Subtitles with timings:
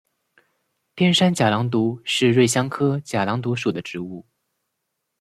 [0.95, 4.25] 天山假狼毒是瑞香科假狼毒属的植物。